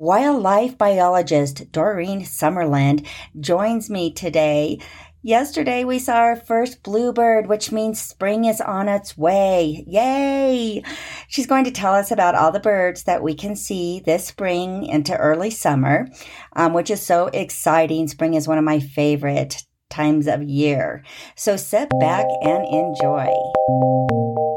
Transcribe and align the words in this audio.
Wildlife 0.00 0.78
biologist 0.78 1.70
Doreen 1.72 2.22
Summerlin 2.22 3.06
joins 3.38 3.90
me 3.90 4.10
today. 4.10 4.80
Yesterday 5.22 5.84
we 5.84 5.98
saw 5.98 6.14
our 6.14 6.36
first 6.36 6.82
bluebird, 6.82 7.48
which 7.48 7.70
means 7.70 8.00
spring 8.00 8.46
is 8.46 8.62
on 8.62 8.88
its 8.88 9.18
way. 9.18 9.84
Yay! 9.86 10.82
She's 11.28 11.46
going 11.46 11.64
to 11.64 11.70
tell 11.70 11.92
us 11.92 12.10
about 12.10 12.34
all 12.34 12.50
the 12.50 12.60
birds 12.60 13.02
that 13.02 13.22
we 13.22 13.34
can 13.34 13.54
see 13.54 14.00
this 14.00 14.26
spring 14.26 14.86
into 14.86 15.14
early 15.14 15.50
summer, 15.50 16.08
um, 16.56 16.72
which 16.72 16.90
is 16.90 17.02
so 17.02 17.26
exciting. 17.26 18.08
Spring 18.08 18.32
is 18.32 18.48
one 18.48 18.56
of 18.56 18.64
my 18.64 18.80
favorite 18.80 19.66
times 19.90 20.26
of 20.26 20.42
year. 20.42 21.04
So 21.36 21.58
sit 21.58 21.90
back 22.00 22.24
and 22.40 22.64
enjoy. 22.64 24.49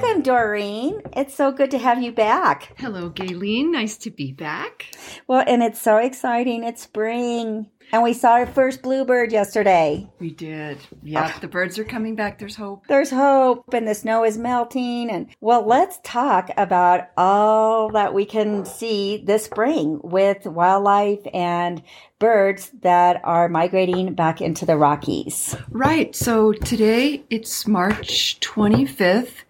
Welcome, 0.00 0.22
Doreen. 0.22 1.02
It's 1.16 1.34
so 1.34 1.52
good 1.52 1.70
to 1.72 1.78
have 1.78 2.02
you 2.02 2.12
back. 2.12 2.72
Hello, 2.78 3.10
Gayleen. 3.10 3.70
Nice 3.70 3.96
to 3.98 4.10
be 4.10 4.32
back. 4.32 4.94
Well, 5.26 5.44
and 5.46 5.62
it's 5.62 5.80
so 5.80 5.98
exciting. 5.98 6.64
It's 6.64 6.82
spring. 6.82 7.68
And 7.92 8.02
we 8.04 8.12
saw 8.12 8.34
our 8.34 8.46
first 8.46 8.82
bluebird 8.82 9.32
yesterday. 9.32 10.08
We 10.20 10.30
did. 10.30 10.78
Yeah, 11.02 11.36
the 11.40 11.48
birds 11.48 11.76
are 11.78 11.84
coming 11.84 12.14
back. 12.14 12.38
There's 12.38 12.54
hope. 12.54 12.86
There's 12.86 13.10
hope, 13.10 13.74
and 13.74 13.86
the 13.86 13.96
snow 13.96 14.24
is 14.24 14.38
melting. 14.38 15.10
And 15.10 15.28
well, 15.40 15.66
let's 15.66 15.98
talk 16.04 16.50
about 16.56 17.08
all 17.16 17.90
that 17.90 18.14
we 18.14 18.24
can 18.24 18.64
see 18.64 19.22
this 19.26 19.44
spring 19.44 20.00
with 20.04 20.46
wildlife 20.46 21.26
and 21.34 21.82
birds 22.20 22.70
that 22.82 23.20
are 23.24 23.48
migrating 23.48 24.14
back 24.14 24.40
into 24.40 24.64
the 24.64 24.76
Rockies. 24.76 25.56
Right. 25.70 26.14
So 26.14 26.52
today 26.52 27.24
it's 27.28 27.66
March 27.66 28.38
25th, 28.38 29.42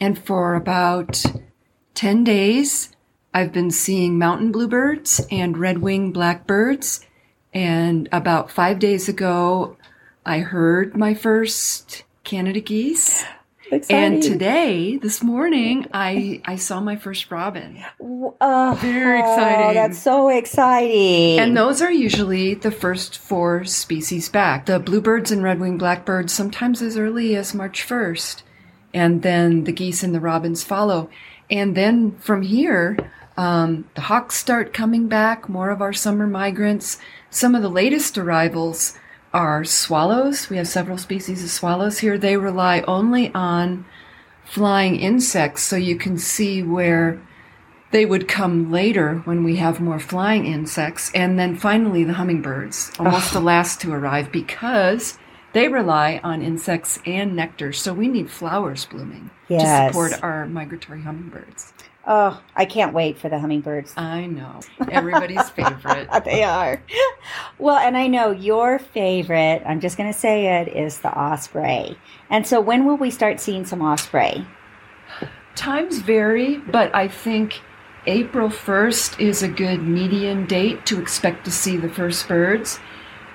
and 0.00 0.18
for 0.18 0.54
about 0.54 1.22
10 1.94 2.24
days, 2.24 2.90
I've 3.32 3.52
been 3.52 3.70
seeing 3.70 4.18
mountain 4.18 4.52
bluebirds 4.52 5.26
and 5.30 5.58
red 5.58 5.78
winged 5.78 6.14
blackbirds 6.14 7.06
and 7.56 8.06
about 8.12 8.50
five 8.50 8.78
days 8.78 9.08
ago, 9.08 9.78
I 10.26 10.40
heard 10.40 10.94
my 10.94 11.14
first 11.14 12.04
Canada 12.22 12.60
geese. 12.60 13.24
Exciting. 13.72 13.96
And 13.96 14.22
today, 14.22 14.98
this 14.98 15.22
morning, 15.22 15.86
I 15.92 16.42
I 16.44 16.56
saw 16.56 16.80
my 16.80 16.96
first 16.96 17.30
robin. 17.30 17.82
Uh, 17.98 18.76
Very 18.78 19.18
exciting! 19.18 19.70
Oh, 19.70 19.74
that's 19.74 19.98
so 19.98 20.28
exciting! 20.28 21.40
And 21.40 21.56
those 21.56 21.80
are 21.80 21.90
usually 21.90 22.54
the 22.54 22.70
first 22.70 23.16
four 23.16 23.64
species 23.64 24.28
back. 24.28 24.66
The 24.66 24.78
bluebirds 24.78 25.32
and 25.32 25.42
red-winged 25.42 25.78
blackbirds 25.78 26.34
sometimes 26.34 26.82
as 26.82 26.98
early 26.98 27.34
as 27.34 27.54
March 27.54 27.82
first, 27.82 28.44
and 28.96 29.20
then 29.20 29.64
the 29.64 29.72
geese 29.72 30.02
and 30.02 30.14
the 30.14 30.20
robins 30.20 30.64
follow. 30.64 31.10
And 31.50 31.76
then 31.76 32.12
from 32.16 32.40
here, 32.40 32.96
um, 33.36 33.84
the 33.94 34.00
hawks 34.00 34.36
start 34.36 34.72
coming 34.72 35.06
back. 35.06 35.50
More 35.50 35.68
of 35.68 35.82
our 35.82 35.92
summer 35.92 36.26
migrants. 36.26 36.98
Some 37.28 37.54
of 37.54 37.60
the 37.60 37.68
latest 37.68 38.16
arrivals 38.16 38.98
are 39.34 39.64
swallows. 39.64 40.48
We 40.48 40.56
have 40.56 40.66
several 40.66 40.96
species 40.96 41.44
of 41.44 41.50
swallows 41.50 41.98
here. 41.98 42.16
They 42.16 42.38
rely 42.38 42.80
only 42.88 43.32
on 43.34 43.84
flying 44.44 44.96
insects, 44.96 45.62
so 45.62 45.76
you 45.76 45.98
can 45.98 46.16
see 46.16 46.62
where 46.62 47.20
they 47.90 48.06
would 48.06 48.28
come 48.28 48.72
later 48.72 49.16
when 49.26 49.44
we 49.44 49.56
have 49.56 49.78
more 49.78 50.00
flying 50.00 50.46
insects. 50.46 51.10
And 51.14 51.38
then 51.38 51.54
finally, 51.54 52.02
the 52.02 52.14
hummingbirds, 52.14 52.92
almost 52.98 53.34
the 53.34 53.40
last 53.40 53.80
to 53.82 53.92
arrive 53.92 54.32
because 54.32 55.18
they 55.56 55.68
rely 55.68 56.20
on 56.22 56.42
insects 56.42 56.98
and 57.06 57.34
nectar. 57.34 57.72
So 57.72 57.94
we 57.94 58.08
need 58.08 58.30
flowers 58.30 58.84
blooming 58.84 59.30
yes. 59.48 59.62
to 59.62 59.88
support 59.88 60.22
our 60.22 60.44
migratory 60.44 61.00
hummingbirds. 61.00 61.72
Oh, 62.06 62.42
I 62.54 62.66
can't 62.66 62.92
wait 62.92 63.16
for 63.16 63.30
the 63.30 63.38
hummingbirds. 63.38 63.94
I 63.96 64.26
know. 64.26 64.60
Everybody's 64.90 65.48
favorite. 65.48 66.10
they 66.26 66.44
are. 66.44 66.82
Well, 67.58 67.78
and 67.78 67.96
I 67.96 68.06
know 68.06 68.32
your 68.32 68.78
favorite, 68.78 69.62
I'm 69.64 69.80
just 69.80 69.96
going 69.96 70.12
to 70.12 70.18
say 70.18 70.60
it, 70.60 70.68
is 70.68 70.98
the 70.98 71.08
osprey. 71.08 71.96
And 72.28 72.46
so 72.46 72.60
when 72.60 72.84
will 72.84 72.98
we 72.98 73.10
start 73.10 73.40
seeing 73.40 73.64
some 73.64 73.80
osprey? 73.80 74.46
Times 75.54 76.00
vary, 76.00 76.58
but 76.58 76.94
I 76.94 77.08
think 77.08 77.62
April 78.06 78.50
1st 78.50 79.20
is 79.20 79.42
a 79.42 79.48
good 79.48 79.82
median 79.82 80.44
date 80.44 80.84
to 80.84 81.00
expect 81.00 81.46
to 81.46 81.50
see 81.50 81.78
the 81.78 81.88
first 81.88 82.28
birds. 82.28 82.78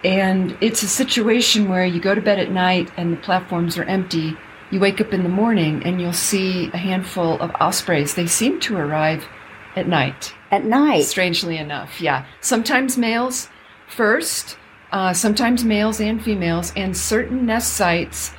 And 0.04 0.58
it's 0.62 0.84
a 0.84 0.88
situation 0.88 1.70
where 1.70 1.86
you 1.86 2.02
go 2.02 2.16
to 2.16 2.22
bed 2.22 2.40
at 2.40 2.52
night 2.52 2.92
and 2.98 3.14
the 3.14 3.18
platforms 3.18 3.78
are 3.78 3.84
empty 3.84 4.36
you 4.72 4.80
wake 4.80 5.02
up 5.02 5.14
in 5.14 5.24
the 5.24 5.30
morning 5.30 5.84
and 5.84 6.02
you'll 6.02 6.14
see 6.14 6.70
a 6.74 6.78
handful 6.78 7.40
of 7.42 7.52
ospreys. 7.60 8.16
They 8.16 8.26
seem 8.26 8.60
to 8.62 8.78
arrive 8.78 9.28
at 9.76 9.88
night. 9.88 10.34
At 10.50 10.64
night? 10.64 11.04
Strangely 11.04 11.58
enough, 11.58 12.02
yeah. 12.02 12.26
Sometimes 12.40 12.98
males 12.98 13.50
first, 13.88 14.58
uh, 14.94 15.14
sometimes 15.14 15.66
males 15.66 16.00
and 16.00 16.24
females, 16.24 16.72
and 16.76 16.96
certain 16.96 17.46
nest 17.46 17.74
sites, 17.74 18.32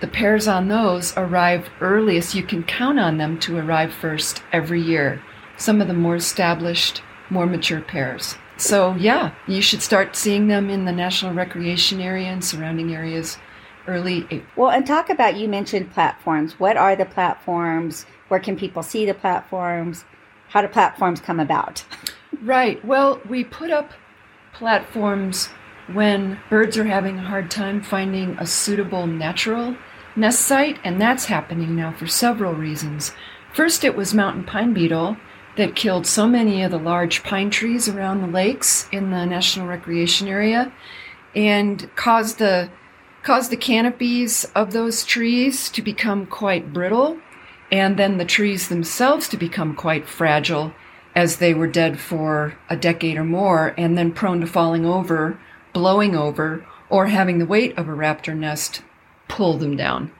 the 0.00 0.08
pairs 0.08 0.48
on 0.48 0.68
those 0.68 1.14
arrive 1.16 1.68
earliest. 1.80 2.34
You 2.34 2.42
can 2.42 2.62
count 2.62 2.98
on 2.98 3.18
them 3.18 3.38
to 3.40 3.58
arrive 3.58 3.92
first 3.92 4.42
every 4.52 4.80
year. 4.80 5.22
Some 5.58 5.82
of 5.82 5.88
the 5.88 5.94
more 5.94 6.16
established, 6.16 7.02
more 7.28 7.46
mature 7.46 7.80
pairs. 7.80 8.36
So, 8.58 8.96
yeah, 8.96 9.34
you 9.46 9.62
should 9.62 9.82
start 9.82 10.16
seeing 10.16 10.48
them 10.48 10.68
in 10.68 10.84
the 10.84 10.92
National 10.92 11.32
Recreation 11.32 12.00
Area 12.00 12.26
and 12.26 12.44
surrounding 12.44 12.92
areas 12.92 13.38
early 13.86 14.24
April. 14.30 14.42
Well, 14.56 14.70
and 14.70 14.84
talk 14.84 15.10
about 15.10 15.36
you 15.36 15.48
mentioned 15.48 15.92
platforms. 15.92 16.58
What 16.58 16.76
are 16.76 16.96
the 16.96 17.04
platforms? 17.04 18.04
Where 18.26 18.40
can 18.40 18.56
people 18.56 18.82
see 18.82 19.06
the 19.06 19.14
platforms? 19.14 20.04
How 20.48 20.60
do 20.60 20.68
platforms 20.68 21.20
come 21.20 21.38
about? 21.38 21.84
right. 22.42 22.84
Well, 22.84 23.20
we 23.28 23.44
put 23.44 23.70
up 23.70 23.92
platforms 24.52 25.46
when 25.92 26.40
birds 26.50 26.76
are 26.76 26.84
having 26.84 27.18
a 27.18 27.22
hard 27.22 27.52
time 27.52 27.80
finding 27.80 28.36
a 28.38 28.46
suitable 28.46 29.06
natural 29.06 29.76
nest 30.16 30.40
site, 30.40 30.78
and 30.82 31.00
that's 31.00 31.26
happening 31.26 31.76
now 31.76 31.92
for 31.92 32.08
several 32.08 32.54
reasons. 32.54 33.12
First, 33.54 33.84
it 33.84 33.96
was 33.96 34.12
mountain 34.12 34.42
pine 34.42 34.74
beetle 34.74 35.16
that 35.58 35.74
killed 35.74 36.06
so 36.06 36.26
many 36.26 36.62
of 36.62 36.70
the 36.70 36.78
large 36.78 37.24
pine 37.24 37.50
trees 37.50 37.88
around 37.88 38.20
the 38.20 38.28
lakes 38.28 38.88
in 38.92 39.10
the 39.10 39.26
National 39.26 39.66
Recreation 39.66 40.28
Area 40.28 40.72
and 41.34 41.90
caused 41.96 42.38
the 42.38 42.70
caused 43.24 43.50
the 43.50 43.56
canopies 43.56 44.44
of 44.54 44.72
those 44.72 45.04
trees 45.04 45.68
to 45.68 45.82
become 45.82 46.24
quite 46.26 46.72
brittle, 46.72 47.18
and 47.72 47.98
then 47.98 48.16
the 48.16 48.24
trees 48.24 48.68
themselves 48.68 49.28
to 49.28 49.36
become 49.36 49.74
quite 49.74 50.08
fragile 50.08 50.72
as 51.16 51.36
they 51.36 51.52
were 51.52 51.66
dead 51.66 51.98
for 51.98 52.54
a 52.70 52.76
decade 52.76 53.16
or 53.16 53.24
more, 53.24 53.74
and 53.76 53.98
then 53.98 54.12
prone 54.12 54.40
to 54.40 54.46
falling 54.46 54.86
over, 54.86 55.38
blowing 55.72 56.14
over, 56.14 56.64
or 56.88 57.08
having 57.08 57.38
the 57.38 57.44
weight 57.44 57.76
of 57.76 57.88
a 57.88 57.92
raptor 57.92 58.34
nest 58.34 58.80
pull 59.26 59.58
them 59.58 59.76
down. 59.76 60.10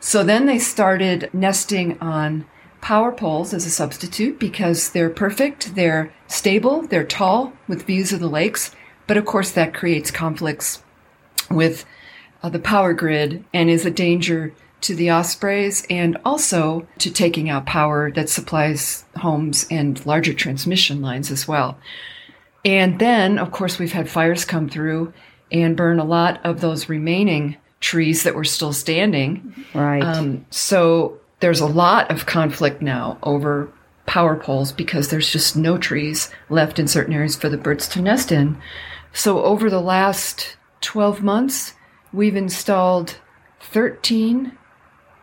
So 0.00 0.24
then 0.24 0.46
they 0.46 0.58
started 0.58 1.28
nesting 1.34 2.00
on 2.00 2.46
power 2.86 3.10
poles 3.10 3.52
as 3.52 3.66
a 3.66 3.70
substitute 3.70 4.38
because 4.38 4.90
they're 4.90 5.10
perfect, 5.10 5.74
they're 5.74 6.14
stable, 6.28 6.82
they're 6.82 7.02
tall 7.02 7.52
with 7.66 7.82
views 7.82 8.12
of 8.12 8.20
the 8.20 8.28
lakes, 8.28 8.70
but 9.08 9.16
of 9.16 9.26
course 9.26 9.50
that 9.50 9.74
creates 9.74 10.12
conflicts 10.12 10.84
with 11.50 11.84
uh, 12.44 12.48
the 12.48 12.60
power 12.60 12.94
grid 12.94 13.44
and 13.52 13.68
is 13.68 13.84
a 13.84 13.90
danger 13.90 14.54
to 14.82 14.94
the 14.94 15.10
ospreys 15.10 15.84
and 15.90 16.16
also 16.24 16.86
to 16.98 17.10
taking 17.10 17.50
out 17.50 17.66
power 17.66 18.12
that 18.12 18.28
supplies 18.28 19.04
homes 19.16 19.66
and 19.68 20.06
larger 20.06 20.32
transmission 20.32 21.02
lines 21.02 21.32
as 21.32 21.48
well. 21.48 21.76
And 22.64 23.00
then, 23.00 23.36
of 23.40 23.50
course, 23.50 23.80
we've 23.80 23.90
had 23.90 24.08
fires 24.08 24.44
come 24.44 24.68
through 24.68 25.12
and 25.50 25.76
burn 25.76 25.98
a 25.98 26.04
lot 26.04 26.38
of 26.46 26.60
those 26.60 26.88
remaining 26.88 27.56
trees 27.80 28.22
that 28.22 28.36
were 28.36 28.44
still 28.44 28.72
standing. 28.72 29.66
Right. 29.74 30.04
Um, 30.04 30.46
so 30.50 31.18
there's 31.40 31.60
a 31.60 31.66
lot 31.66 32.10
of 32.10 32.26
conflict 32.26 32.82
now 32.82 33.18
over 33.22 33.70
power 34.06 34.36
poles 34.36 34.72
because 34.72 35.08
there's 35.08 35.30
just 35.30 35.56
no 35.56 35.76
trees 35.76 36.30
left 36.48 36.78
in 36.78 36.86
certain 36.86 37.12
areas 37.12 37.36
for 37.36 37.48
the 37.48 37.58
birds 37.58 37.88
to 37.88 38.00
nest 38.00 38.30
in. 38.30 38.60
So 39.12 39.42
over 39.42 39.68
the 39.68 39.80
last 39.80 40.56
12 40.80 41.22
months, 41.22 41.74
We've 42.16 42.36
installed 42.36 43.18
13 43.60 44.56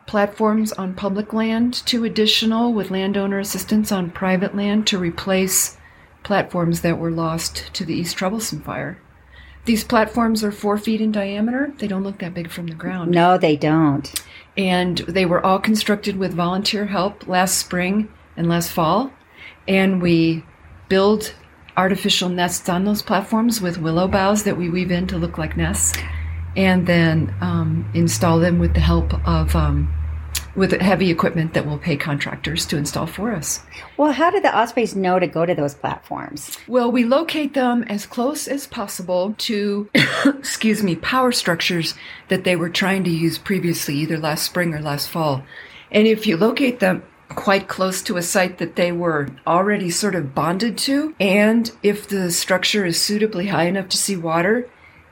platforms 0.06 0.71
on 0.74 0.94
public 0.94 1.33
land, 1.33 1.74
two 1.74 2.04
additional 2.04 2.71
with 2.71 2.92
landowner 2.92 3.39
assistance 3.39 3.92
on 3.92 4.12
private 4.12 4.56
land 4.56 4.86
to 4.88 5.00
replace 5.00 5.77
platforms 6.21 6.81
that 6.81 7.00
were 7.00 7.10
lost 7.10 7.74
to 7.74 7.83
the 7.83 7.95
East 7.95 8.15
Troublesome 8.15 8.62
Fire. 8.62 9.00
These 9.65 9.86
platforms 9.86 10.44
are 10.44 10.51
four 10.51 10.77
feet 10.77 11.00
in 11.00 11.12
diameter. 11.12 11.74
They 11.77 11.88
don't 11.88 12.04
look 12.04 12.19
that 12.19 12.33
big 12.33 12.50
from 12.50 12.68
the 12.68 12.75
ground. 12.75 13.12
No, 13.12 13.38
they 13.38 13.56
don't. 13.56 14.13
And 14.57 14.98
they 15.00 15.25
were 15.25 15.44
all 15.44 15.60
constructed 15.60 16.18
with 16.18 16.33
volunteer 16.33 16.88
help 16.88 17.27
last 17.27 17.57
spring 17.57 18.12
and 18.36 18.50
last 18.50 18.71
fall. 18.71 19.12
And 19.68 20.01
we 20.01 20.44
build 20.89 21.33
artificial 21.77 22.30
nests 22.30 22.68
on 22.69 22.83
those 22.83 23.01
platforms 23.01 23.62
with 23.62 23.77
willow 23.77 24.07
boughs 24.07 24.44
that 24.44 24.57
we 24.57 24.69
weave 24.69 24.92
in 24.92 25.07
to 25.07 25.18
look 25.18 25.38
like 25.38 25.57
nests, 25.57 25.98
and 26.56 26.86
then 26.86 27.33
um, 27.42 27.89
install 27.94 28.39
them 28.39 28.60
with 28.60 28.74
the 28.74 28.80
help 28.80 29.13
of 29.27 29.56
um, 29.56 29.92
with 30.56 30.71
heavy 30.71 31.09
equipment 31.09 31.53
that 31.53 31.65
we'll 31.65 31.77
pay 31.77 31.97
contractors 31.97 32.65
to 32.68 32.77
install 32.77 33.07
for 33.07 33.33
us. 33.33 33.62
Well, 33.97 34.12
how 34.12 34.30
do 34.30 34.39
the 34.39 34.56
ospreys 34.56 34.95
know 34.95 35.19
to 35.19 35.27
go 35.27 35.45
to 35.45 35.56
those 35.56 35.74
platforms? 35.74 36.57
Well, 36.68 36.91
we 36.91 37.03
locate 37.03 37.53
them 37.53 37.83
as 37.83 38.06
close 38.06 38.47
as 38.47 38.68
possible 38.68 39.33
to, 39.39 39.89
excuse 40.25 40.83
me, 40.83 40.95
power 40.95 41.31
structures 41.31 41.95
that 42.27 42.44
they 42.44 42.56
were 42.56 42.69
trying 42.69 43.03
to 43.06 43.09
use 43.09 43.38
previously, 43.38 43.95
either 43.95 44.18
last 44.18 44.45
spring 44.45 44.74
or 44.74 44.81
last 44.81 45.09
fall. 45.09 45.44
And 45.91 46.07
if 46.07 46.27
you 46.27 46.38
locate 46.38 46.79
them 46.79 47.03
quite 47.29 47.68
close 47.68 48.01
to 48.03 48.18
a 48.18 48.21
site 48.21 48.59
that 48.59 48.75
they 48.75 48.91
were 48.91 49.29
already 49.47 49.89
sort 49.89 50.13
of 50.13 50.36
bonded 50.36 50.77
to, 50.77 51.15
and 51.19 51.71
if 51.81 52.07
the 52.07 52.31
structure 52.31 52.86
is 52.86 53.01
suitably 53.01 53.47
high 53.47 53.65
enough 53.65 53.89
to 53.89 53.97
see 53.97 54.15
water, 54.15 54.69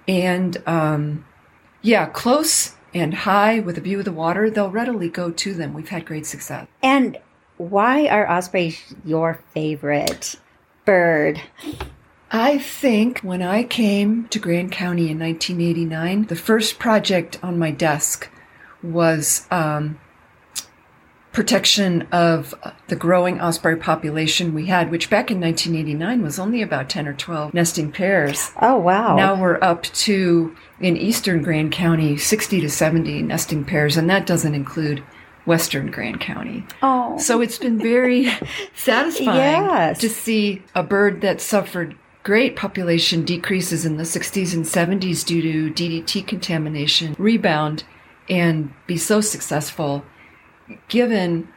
and 0.08 0.62
um, 0.68 1.26
yeah, 1.82 2.06
close 2.08 2.76
and 2.94 3.14
high 3.14 3.60
with 3.60 3.78
a 3.78 3.82
view 3.82 4.00
of 4.00 4.06
the 4.06 4.12
water, 4.12 4.50
they'll 4.50 4.70
readily 4.70 5.10
go 5.10 5.32
to 5.32 5.54
them. 5.54 5.74
We've 5.74 5.90
had 5.90 6.06
great 6.06 6.26
success. 6.26 6.68
And 6.82 7.18
why 7.58 8.08
are 8.08 8.28
ospreys 8.28 8.96
your 9.06 9.40
favorite 9.54 10.36
bird? 10.86 11.42
I 12.32 12.58
think 12.58 13.20
when 13.20 13.42
I 13.42 13.64
came 13.64 14.28
to 14.30 14.40
Grand 14.40 14.72
County 14.72 15.10
in 15.10 15.20
1989, 15.20 16.26
the 16.28 16.36
first 16.36 16.80
project 16.80 17.38
on 17.44 17.60
my 17.60 17.72
desk 17.72 18.30
was 18.82 19.48
um, 19.52 20.00
protection 21.32 22.08
of 22.12 22.54
the 22.88 22.96
growing 22.96 23.40
osprey 23.40 23.76
population 23.78 24.54
we 24.54 24.66
had, 24.68 24.92
which 24.92 25.10
back 25.10 25.32
in 25.32 25.40
1989 25.40 26.22
was 26.22 26.38
only 26.38 26.62
about 26.62 26.90
10 26.90 27.08
or 27.08 27.14
12 27.14 27.54
nesting 27.54 27.92
pairs. 27.92 28.52
Oh, 28.62 28.78
wow. 28.78 29.16
Now 29.16 29.40
we're 29.40 29.60
up 29.62 29.84
to, 29.84 30.56
in 30.80 30.98
eastern 30.98 31.42
Grand 31.42 31.72
County, 31.72 32.18
60 32.18 32.62
to 32.62 32.70
70 32.70 33.22
nesting 33.22 33.64
pairs, 33.64 33.96
and 33.96 34.10
that 34.10 34.26
doesn't 34.26 34.54
include 34.54 35.04
western 35.46 35.90
Grand 35.90 36.20
County. 36.20 36.66
Oh. 36.84 37.18
So 37.18 37.42
it's 37.42 37.58
been 37.58 37.80
very 37.80 38.26
satisfying 38.76 39.36
Yes. 39.66 40.00
to 40.00 40.10
see 40.10 40.62
a 40.76 40.84
bird 40.84 41.22
that 41.22 41.40
suffered 41.42 41.96
great 42.24 42.56
population 42.56 43.26
decreases 43.26 43.86
in 43.86 43.98
the 43.98 44.04
60s 44.04 44.54
and 44.54 44.66
70s 44.66 45.26
due 45.26 45.42
to 45.42 45.74
DDT 45.74 46.28
contamination 46.28 47.16
rebound 47.18 47.84
and 48.30 48.72
be 48.86 48.98
so 48.98 49.20
successful 49.22 50.06
given 50.88 51.48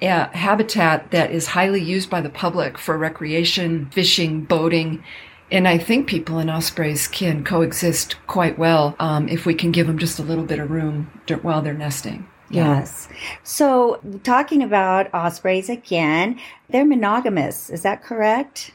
a 0.00 0.36
habitat 0.36 1.10
that 1.10 1.30
is 1.30 1.48
highly 1.48 1.80
used 1.80 2.10
by 2.10 2.20
the 2.20 2.28
public 2.28 2.76
for 2.78 2.98
recreation, 2.98 3.88
fishing, 3.90 4.42
boating. 4.42 5.02
And 5.50 5.68
I 5.68 5.78
think 5.78 6.08
people 6.08 6.38
and 6.38 6.50
ospreys 6.50 7.06
can 7.06 7.44
coexist 7.44 8.16
quite 8.26 8.58
well 8.58 8.96
um, 8.98 9.28
if 9.28 9.46
we 9.46 9.54
can 9.54 9.70
give 9.70 9.86
them 9.86 9.98
just 9.98 10.18
a 10.18 10.22
little 10.22 10.44
bit 10.44 10.58
of 10.58 10.70
room 10.70 11.20
while 11.42 11.62
they're 11.62 11.74
nesting. 11.74 12.26
Yes. 12.50 13.08
So, 13.44 13.98
talking 14.24 14.62
about 14.62 15.12
ospreys 15.14 15.70
again, 15.70 16.38
they're 16.68 16.84
monogamous. 16.84 17.70
Is 17.70 17.82
that 17.82 18.02
correct? 18.02 18.72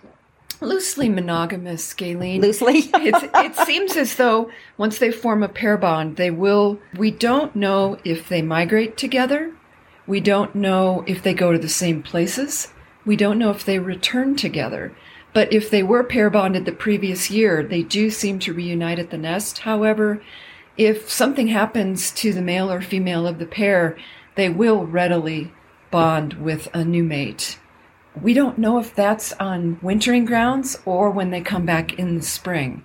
Loosely 0.60 1.10
monogamous, 1.10 1.94
Galen. 1.94 2.42
Loosely? 2.42 2.90
it's, 2.94 3.24
it 3.34 3.68
seems 3.68 3.96
as 3.96 4.16
though 4.16 4.50
once 4.78 4.98
they 4.98 5.12
form 5.12 5.44
a 5.44 5.50
pair 5.50 5.78
bond, 5.78 6.18
they 6.18 6.32
will. 6.32 6.80
We 6.96 7.12
don't 7.12 7.56
know 7.56 8.00
if 8.04 8.28
they 8.28 8.42
migrate 8.42 8.98
together. 8.98 9.54
We 10.08 10.20
don't 10.20 10.56
know 10.56 11.04
if 11.06 11.22
they 11.22 11.34
go 11.34 11.52
to 11.52 11.60
the 11.60 11.70
same 11.70 12.02
places. 12.02 12.74
We 13.06 13.16
don't 13.16 13.38
know 13.38 13.52
if 13.52 13.66
they 13.66 13.80
return 13.80 14.36
together. 14.36 14.96
But 15.34 15.54
if 15.54 15.70
they 15.70 15.84
were 15.84 16.04
pair 16.04 16.30
bonded 16.30 16.66
the 16.66 16.72
previous 16.72 17.30
year, 17.30 17.62
they 17.62 17.84
do 17.84 18.10
seem 18.10 18.40
to 18.40 18.54
reunite 18.54 19.00
at 19.00 19.12
the 19.12 19.18
nest. 19.18 19.60
However, 19.60 20.22
if 20.78 21.12
something 21.12 21.48
happens 21.48 22.12
to 22.12 22.34
the 22.34 22.42
male 22.42 22.72
or 22.72 22.82
female 22.82 23.28
of 23.28 23.38
the 23.38 23.46
pair, 23.46 23.98
they 24.36 24.50
will 24.50 24.86
readily 24.86 25.52
bond 25.92 26.34
with 26.34 26.68
a 26.74 26.84
new 26.84 27.04
mate. 27.04 27.60
We 28.22 28.34
don't 28.34 28.58
know 28.58 28.80
if 28.80 28.96
that's 28.96 29.34
on 29.34 29.80
wintering 29.82 30.26
grounds 30.26 30.80
or 30.86 31.10
when 31.10 31.32
they 31.32 31.42
come 31.42 31.66
back 31.66 31.94
in 31.94 32.18
the 32.18 32.24
spring. 32.24 32.84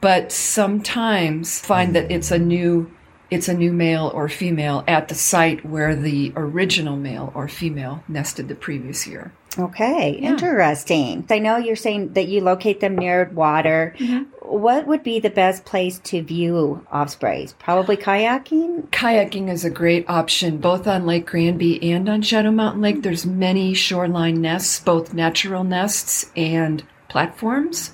But 0.00 0.32
sometimes 0.32 1.60
find 1.60 1.94
that 1.94 2.10
it's 2.10 2.30
a 2.30 2.38
new 2.38 2.90
it's 3.30 3.48
a 3.48 3.54
new 3.54 3.72
male 3.72 4.10
or 4.14 4.28
female 4.28 4.84
at 4.86 5.08
the 5.08 5.14
site 5.14 5.64
where 5.64 5.96
the 5.96 6.34
original 6.36 6.96
male 6.96 7.32
or 7.34 7.48
female 7.48 8.04
nested 8.06 8.48
the 8.48 8.54
previous 8.54 9.06
year. 9.06 9.32
Okay, 9.58 10.18
Yeah. 10.20 10.30
interesting. 10.30 11.24
I 11.30 11.38
know 11.38 11.56
you're 11.56 11.76
saying 11.76 12.14
that 12.14 12.28
you 12.28 12.40
locate 12.40 12.80
them 12.80 12.96
near 12.96 13.30
water. 13.34 13.94
What 14.40 14.86
would 14.86 15.02
be 15.02 15.18
the 15.20 15.30
best 15.30 15.64
place 15.64 15.98
to 16.04 16.22
view 16.22 16.84
ospreys? 16.90 17.54
Probably 17.58 17.96
kayaking? 17.96 18.88
Kayaking 18.90 19.50
is 19.50 19.64
a 19.64 19.70
great 19.70 20.04
option 20.08 20.58
both 20.58 20.86
on 20.86 21.06
Lake 21.06 21.26
Granby 21.26 21.92
and 21.92 22.08
on 22.08 22.22
Shadow 22.22 22.50
Mountain 22.50 22.82
Lake. 22.82 23.02
There's 23.02 23.24
many 23.26 23.72
shoreline 23.74 24.40
nests, 24.40 24.80
both 24.80 25.14
natural 25.14 25.64
nests 25.64 26.30
and 26.36 26.82
platforms. 27.08 27.92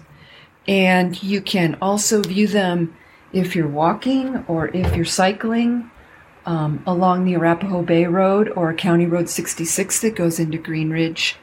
And 0.66 1.20
you 1.22 1.40
can 1.40 1.76
also 1.80 2.22
view 2.22 2.46
them 2.48 2.94
if 3.32 3.54
you're 3.56 3.68
walking 3.68 4.44
or 4.48 4.68
if 4.68 4.94
you're 4.96 5.04
cycling 5.04 5.90
um, 6.46 6.82
along 6.86 7.24
the 7.24 7.34
Arapahoe 7.34 7.82
Bay 7.82 8.04
Road 8.06 8.48
or 8.56 8.72
County 8.74 9.06
Road 9.06 9.28
66 9.28 10.00
that 10.00 10.14
goes 10.16 10.38
into 10.38 10.56
Green 10.58 10.90
Ridge 10.90 11.36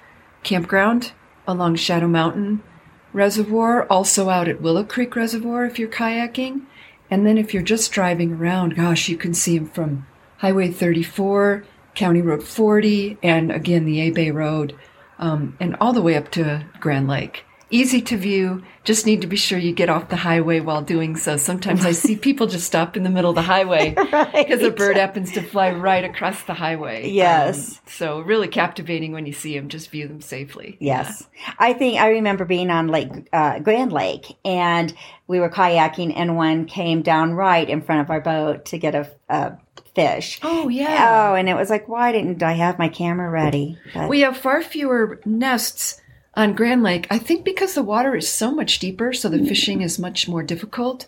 Campground 0.45 1.11
along 1.47 1.75
Shadow 1.75 2.07
Mountain 2.07 2.63
Reservoir, 3.11 3.85
also 3.87 4.29
out 4.29 4.47
at 4.47 4.61
Willow 4.61 4.83
Creek 4.83 5.15
Reservoir 5.15 5.65
if 5.65 5.77
you're 5.79 5.89
kayaking. 5.89 6.61
And 7.09 7.25
then 7.25 7.37
if 7.37 7.53
you're 7.53 7.63
just 7.63 7.91
driving 7.91 8.33
around, 8.33 8.75
gosh, 8.75 9.09
you 9.09 9.17
can 9.17 9.33
see 9.33 9.57
them 9.57 9.69
from 9.69 10.07
Highway 10.37 10.71
34, 10.71 11.65
County 11.95 12.21
Road 12.21 12.43
40, 12.43 13.17
and 13.23 13.51
again 13.51 13.85
the 13.85 14.01
A 14.01 14.11
Bay 14.11 14.31
Road, 14.31 14.75
um, 15.17 15.57
and 15.59 15.75
all 15.81 15.93
the 15.93 16.01
way 16.01 16.15
up 16.15 16.29
to 16.31 16.65
Grand 16.79 17.07
Lake. 17.07 17.43
Easy 17.75 18.01
to 18.03 18.15
view. 18.15 18.63
Just 18.85 19.05
need 19.05 19.19
to 19.19 19.27
be 19.27 19.35
sure 19.35 19.57
you 19.57 19.73
get 19.73 19.89
off 19.89 20.07
the 20.07 20.15
highway 20.15 20.61
while 20.61 20.81
doing 20.81 21.17
so. 21.17 21.35
Sometimes 21.35 21.85
I 21.85 21.91
see 21.91 22.15
people 22.27 22.47
just 22.47 22.65
stop 22.65 22.95
in 22.95 23.03
the 23.03 23.09
middle 23.09 23.31
of 23.31 23.35
the 23.35 23.41
highway 23.41 23.89
because 23.95 24.61
a 24.61 24.71
bird 24.71 24.95
happens 24.95 25.33
to 25.33 25.41
fly 25.41 25.71
right 25.71 26.05
across 26.05 26.41
the 26.43 26.53
highway. 26.53 27.09
Yes. 27.09 27.71
Um, 27.71 27.77
so 27.87 28.19
really 28.21 28.47
captivating 28.47 29.11
when 29.11 29.25
you 29.25 29.33
see 29.33 29.57
them. 29.57 29.67
Just 29.67 29.89
view 29.89 30.07
them 30.07 30.21
safely. 30.21 30.77
Yes. 30.79 31.27
I 31.59 31.73
think 31.73 31.99
I 31.99 32.11
remember 32.11 32.45
being 32.45 32.69
on 32.69 32.87
Lake 32.87 33.11
uh, 33.33 33.59
Grand 33.59 33.91
Lake 33.91 34.37
and 34.45 34.93
we 35.27 35.41
were 35.41 35.49
kayaking 35.49 36.13
and 36.15 36.37
one 36.37 36.67
came 36.67 37.01
down 37.01 37.33
right 37.33 37.67
in 37.69 37.81
front 37.81 38.01
of 38.01 38.09
our 38.09 38.21
boat 38.21 38.65
to 38.67 38.77
get 38.77 38.95
a, 38.95 39.11
a 39.27 39.57
fish. 39.95 40.39
Oh 40.43 40.69
yeah. 40.69 41.31
Oh, 41.31 41.35
and 41.35 41.49
it 41.49 41.55
was 41.55 41.69
like, 41.69 41.89
why 41.89 42.13
didn't 42.13 42.41
I 42.41 42.53
have 42.53 42.79
my 42.79 42.87
camera 42.87 43.29
ready? 43.29 43.77
But- 43.93 44.07
We 44.07 44.21
have 44.21 44.37
far 44.37 44.61
fewer 44.61 45.19
nests 45.25 45.99
on 46.35 46.53
Grand 46.53 46.83
Lake, 46.83 47.07
I 47.09 47.17
think 47.17 47.45
because 47.45 47.73
the 47.73 47.83
water 47.83 48.15
is 48.15 48.27
so 48.31 48.51
much 48.53 48.79
deeper, 48.79 49.13
so 49.13 49.29
the 49.29 49.45
fishing 49.45 49.81
is 49.81 49.97
much 49.99 50.27
more 50.27 50.43
difficult 50.43 51.05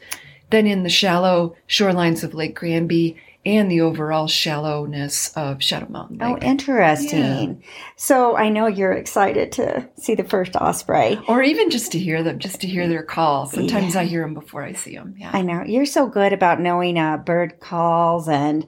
than 0.50 0.65
in 0.65 0.84
the 0.84 0.89
shallow 0.89 1.55
shorelines 1.67 2.24
of 2.24 2.34
Lake 2.34 2.55
Granby 2.55 3.17
and 3.46 3.72
the 3.72 3.79
overall 3.81 4.27
shallowness 4.27 5.31
of 5.38 5.63
Shadow 5.63 5.88
Mountain 5.89 6.22
Oh, 6.22 6.34
Lake. 6.34 6.43
interesting. 6.43 7.63
So 7.96 8.36
I 8.36 8.50
know 8.50 8.67
you're 8.67 8.91
excited 8.93 9.53
to 9.53 9.88
see 9.98 10.15
the 10.15 10.24
first 10.25 10.55
osprey. 10.57 11.17
or 11.29 11.41
even 11.41 11.69
just 11.69 11.91
to 11.93 12.00
hear 12.00 12.24
them, 12.24 12.39
just 12.39 12.62
to 12.62 12.67
hear 12.67 12.88
their 12.89 13.03
call. 13.03 13.46
Sometimes 13.46 13.96
I 13.96 14.03
hear 14.05 14.22
them 14.22 14.34
before 14.34 14.63
I 14.63 14.74
see 14.74 14.96
them. 14.96 15.15
Yeah. 15.17 15.31
I 15.34 15.41
know 15.43 15.63
you're 15.65 15.86
so 15.86 16.07
good 16.07 16.34
about 16.34 16.60
knowing 16.60 16.98
uh, 16.98 17.17
bird 17.17 17.60
calls 17.62 18.27
and 18.27 18.67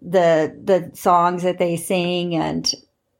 the 0.00 0.54
the 0.62 0.90
songs 0.94 1.42
that 1.44 1.58
they 1.58 1.76
sing, 1.76 2.34
and 2.34 2.70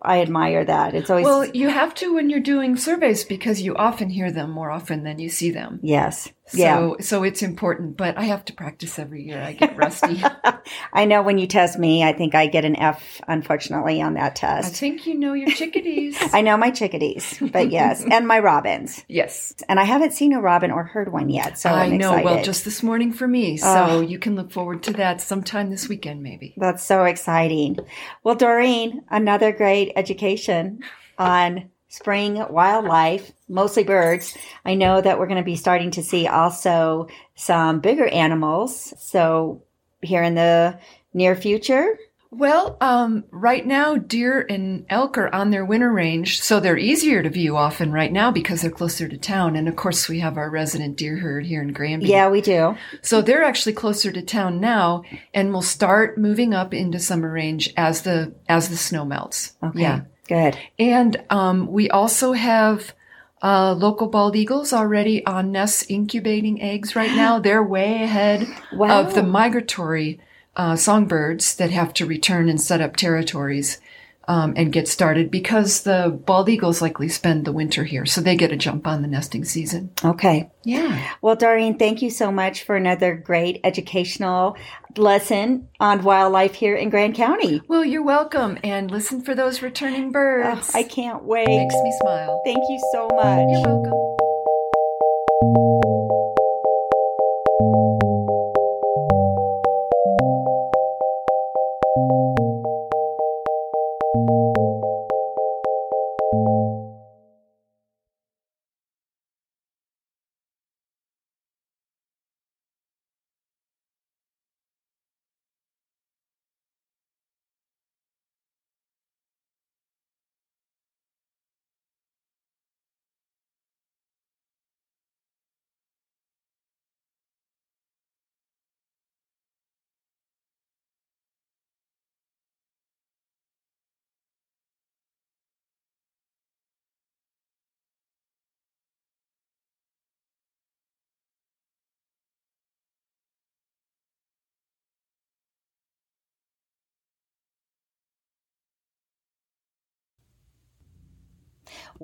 I 0.05 0.21
admire 0.21 0.65
that. 0.65 0.95
It's 0.95 1.09
always 1.11 1.25
Well, 1.25 1.47
you 1.47 1.69
have 1.69 1.95
to 1.97 2.15
when 2.15 2.29
you're 2.31 2.41
doing 2.41 2.77
surveys 2.77 3.25
because 3.25 3.63
you 3.63 3.75
often 3.75 4.11
hear 4.11 4.31
them 4.31 4.51
more 4.51 4.71
often 4.71 5.03
than 5.03 5.19
you 5.19 5.29
see 5.31 5.51
them. 5.51 5.81
yes, 5.83 6.29
So, 6.47 6.59
yeah. 6.59 6.93
so 7.01 7.23
it's 7.23 7.43
important, 7.43 7.97
but 7.97 8.19
I 8.19 8.25
have 8.25 8.45
to 8.47 8.53
practice 8.53 8.99
every 8.99 9.23
year. 9.23 9.41
I 9.43 9.55
get 9.55 9.79
rusty. 9.79 10.23
I 10.93 11.07
know 11.07 11.23
when 11.23 11.39
you 11.39 11.47
test 11.47 11.79
me, 11.79 12.05
I 12.05 12.13
think 12.13 12.35
I 12.35 12.49
get 12.49 12.67
an 12.67 12.77
F, 12.77 13.23
unfortunately, 13.27 14.03
on 14.03 14.15
that 14.15 14.37
test. 14.37 14.75
I 14.75 14.77
think 14.77 15.07
you 15.07 15.19
know 15.19 15.33
your 15.33 15.49
chickadees. 15.49 16.19
I 16.35 16.43
know 16.43 16.59
my 16.59 16.71
chickadees, 16.71 17.43
but 17.51 17.71
yes, 17.71 18.05
and 18.11 18.29
my 18.29 18.41
robins. 18.41 19.03
yes. 19.09 19.55
And 19.71 19.81
I 19.81 19.85
haven't 19.85 20.13
seen 20.13 20.35
a 20.35 20.41
robin 20.41 20.71
or 20.71 20.85
heard 20.85 21.11
one 21.11 21.31
yet, 21.31 21.59
so 21.59 21.71
I 21.71 21.85
I'm 21.85 21.97
know. 21.97 22.11
excited. 22.11 22.25
Well, 22.25 22.45
just 22.45 22.67
this 22.67 22.83
morning 22.83 23.15
for 23.15 23.27
me. 23.27 23.57
So 23.57 23.69
Ugh. 23.69 24.11
you 24.11 24.19
can 24.19 24.37
look 24.37 24.53
forward 24.53 24.83
to 24.83 24.93
that 24.95 25.23
sometime 25.23 25.71
this 25.71 25.89
weekend, 25.89 26.23
maybe. 26.23 26.53
That's 26.59 26.85
so 26.85 27.05
exciting. 27.05 27.79
Well, 28.23 28.35
Doreen, 28.35 29.03
another 29.09 29.51
great 29.51 29.93
education 29.97 30.81
on 31.19 31.71
spring 31.95 32.45
wildlife, 32.51 33.31
mostly 33.49 33.85
birds. 33.85 34.37
I 34.65 34.75
know 34.75 35.01
that 35.01 35.19
we're 35.19 35.29
going 35.29 35.39
to 35.39 35.45
be 35.45 35.57
starting 35.57 35.93
to 35.93 36.03
see 36.03 36.27
also 36.27 37.07
some 37.37 37.81
bigger 37.81 38.07
animals. 38.09 38.93
So, 38.99 39.63
here 40.03 40.23
in 40.23 40.35
the 40.35 40.79
near 41.13 41.37
future, 41.37 41.97
Well, 42.37 42.77
um, 42.81 43.23
right 43.31 43.65
now, 43.65 43.95
deer 43.95 44.45
and 44.51 44.87
elk 44.91 45.17
are 45.19 45.33
on 45.33 45.53
their 45.53 45.65
winter 45.65 45.93
range, 45.93 46.41
so 46.41 46.59
they're 46.59 46.77
easier 46.77 47.23
to 47.23 47.31
view 47.31 47.57
often 47.57 47.93
right 47.93 48.11
now 48.13 48.33
because 48.33 48.61
they're 48.61 48.73
closer 48.73 49.07
to 49.07 49.17
town. 49.17 49.55
And 49.55 49.69
of 49.69 49.77
course, 49.77 50.09
we 50.09 50.19
have 50.19 50.37
our 50.37 50.51
resident 50.51 50.97
deer 50.97 51.17
herd 51.19 51.47
here 51.47 51.63
in 51.63 51.73
Granby. 51.73 52.07
Yeah, 52.07 52.29
we 52.29 52.41
do. 52.41 52.77
So 53.03 53.23
they're 53.23 53.45
actually 53.45 53.75
closer 53.75 54.11
to 54.11 54.21
town 54.21 54.59
now, 54.59 55.05
and 55.33 55.53
will 55.53 55.63
start 55.63 56.19
moving 56.19 56.55
up 56.55 56.75
into 56.75 56.99
summer 56.99 57.31
range 57.31 57.73
as 57.77 58.03
the 58.03 58.35
as 58.49 58.69
the 58.69 58.77
snow 58.77 59.05
melts. 59.05 59.53
Okay. 59.63 59.83
Yeah, 59.83 60.01
Good. 60.29 60.59
and 60.79 61.23
um, 61.31 61.67
we 61.67 61.91
also 61.91 62.33
have. 62.33 62.95
Uh, 63.43 63.75
local 63.75 64.07
bald 64.07 64.35
eagles 64.35 64.73
already 64.73 65.27
on 65.27 65.53
nests 65.53 65.85
incubating 65.91 66.63
eggs 66.63 66.97
right 66.97 67.11
now. 67.15 67.39
They're 67.39 67.63
way 67.63 68.03
ahead 68.03 68.49
Wow. 68.73 69.03
of 69.03 69.15
the 69.15 69.23
migratory 69.23 70.19
uh, 70.57 70.77
songbirds 70.77 71.55
that 71.57 71.71
have 71.71 71.93
to 71.95 72.07
return 72.07 72.49
and 72.49 72.59
set 72.59 72.81
up 72.81 72.97
territories 72.97 73.83
um, 74.29 74.55
and 74.57 74.73
get 74.73 74.89
started 74.89 75.31
because 75.31 75.83
the 75.83 76.19
bald 76.25 76.49
eagles 76.49 76.81
likely 76.81 77.11
spend 77.11 77.45
the 77.45 77.53
winter 77.53 77.85
here, 77.85 78.07
so 78.07 78.23
they 78.23 78.35
get 78.35 78.51
a 78.53 78.57
jump 78.57 78.87
on 78.87 79.03
the 79.03 79.09
nesting 79.09 79.45
season. 79.45 79.91
Okay. 80.03 80.51
Yeah. 80.63 81.07
Well, 81.21 81.37
Doreen, 81.37 81.77
thank 81.79 82.01
you 82.01 82.09
so 82.09 82.33
much 82.33 82.63
for 82.63 82.77
another 82.77 83.15
great 83.15 83.61
educational 83.63 84.57
lesson 84.99 85.69
on 85.81 86.03
wildlife 86.03 86.55
here 86.55 86.77
in 86.77 86.91
Grand 86.91 87.15
County. 87.15 87.63
Well, 87.69 87.85
you're 87.85 88.03
welcome, 88.03 88.59
and 88.63 88.91
listen 88.91 89.23
for 89.23 89.35
those 89.35 89.63
returning 89.63 90.13
birds. 90.13 90.71
Oh, 90.75 90.79
I 90.79 90.83
can't 90.83 91.25
wait. 91.25 91.49
It 91.49 91.57
Makes 91.57 91.75
me 91.75 91.93
smile. 92.01 92.43
Thank 92.45 92.59
you 92.69 92.79
so 92.93 93.09
much. 93.13 93.47
You're 93.51 93.63
welcome. 93.63 93.93